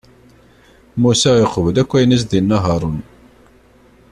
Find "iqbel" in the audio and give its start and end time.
1.43-1.75